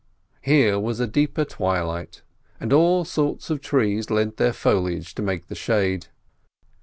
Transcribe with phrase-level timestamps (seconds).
[0.41, 2.23] Here was a deeper twilight,
[2.59, 6.07] and all sorts of trees lent their foliage to make the shade.